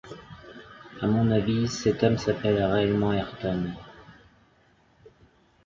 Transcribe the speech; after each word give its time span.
À 0.99 1.05
mon 1.05 1.29
avis, 1.29 1.67
cet 1.67 2.01
homme 2.01 2.17
s’appelle 2.17 2.63
réellement 2.63 3.13
Ayrton. 3.13 3.69